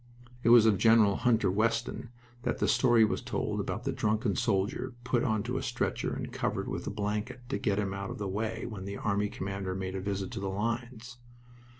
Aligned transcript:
It 0.41 0.49
was 0.49 0.65
of 0.65 0.79
Gen. 0.79 1.05
Hunter 1.13 1.51
Weston 1.51 2.09
that 2.41 2.57
the 2.57 2.67
story 2.67 3.05
was 3.05 3.21
told 3.21 3.59
about 3.59 3.83
the 3.83 3.91
drunken 3.93 4.35
soldier 4.35 4.95
put 5.03 5.23
onto 5.23 5.57
a 5.57 5.61
stretcher 5.61 6.11
and 6.11 6.33
covered 6.33 6.67
with 6.67 6.87
a 6.87 6.89
blanket, 6.89 7.41
to 7.49 7.59
get 7.59 7.77
him 7.77 7.93
out 7.93 8.09
of 8.09 8.17
the 8.17 8.27
way 8.27 8.65
when 8.67 8.85
the 8.85 8.97
army 8.97 9.29
commander 9.29 9.75
made 9.75 9.93
a 9.93 10.01
visit 10.01 10.31
to 10.31 10.39
the 10.39 10.49
lines. 10.49 11.17